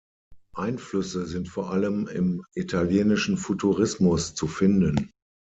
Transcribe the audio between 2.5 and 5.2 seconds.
italienischen Futurismus zu finden.